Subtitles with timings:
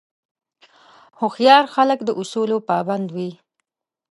[1.19, 3.31] هوښیار خلک د اصولو پابند وي.